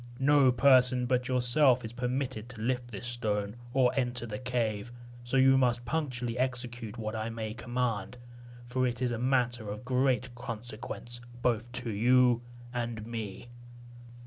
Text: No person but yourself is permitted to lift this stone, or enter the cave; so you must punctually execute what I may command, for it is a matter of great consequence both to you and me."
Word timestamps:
No 0.17 0.51
person 0.51 1.05
but 1.05 1.27
yourself 1.27 1.85
is 1.85 1.93
permitted 1.93 2.49
to 2.49 2.59
lift 2.61 2.87
this 2.89 3.05
stone, 3.05 3.55
or 3.71 3.91
enter 3.95 4.25
the 4.25 4.39
cave; 4.39 4.91
so 5.23 5.37
you 5.37 5.59
must 5.59 5.85
punctually 5.85 6.39
execute 6.39 6.97
what 6.97 7.15
I 7.15 7.29
may 7.29 7.53
command, 7.53 8.17
for 8.65 8.87
it 8.87 8.99
is 8.99 9.11
a 9.11 9.19
matter 9.19 9.69
of 9.69 9.85
great 9.85 10.33
consequence 10.33 11.21
both 11.43 11.71
to 11.73 11.91
you 11.91 12.41
and 12.73 13.05
me." 13.05 13.49